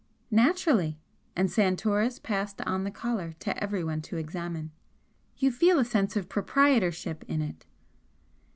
"Naturally!" 0.31 0.97
and 1.35 1.51
Santoris 1.51 2.17
passed 2.17 2.59
on 2.63 2.85
the 2.85 2.89
collar 2.89 3.33
to 3.37 3.55
everyone 3.63 4.01
to 4.01 4.17
examine 4.17 4.71
"You 5.37 5.51
feel 5.51 5.77
a 5.77 5.85
sense 5.85 6.15
of 6.15 6.27
proprietorship 6.27 7.23
in 7.27 7.39
it." 7.43 7.67